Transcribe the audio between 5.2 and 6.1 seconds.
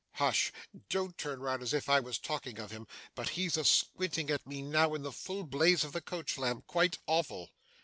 blaze of the